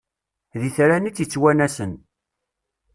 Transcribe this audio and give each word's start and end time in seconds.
D 0.59 0.61
itran 0.67 1.09
i 1.09 1.11
t-ittwanasen. 1.11 1.93